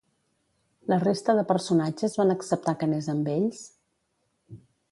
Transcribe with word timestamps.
La 0.93 0.97
resta 1.03 1.35
de 1.39 1.43
personatges 1.51 2.17
van 2.21 2.35
acceptar 2.37 2.75
que 2.79 2.89
anés 2.89 3.11
amb 3.15 3.31
ells? 3.35 3.61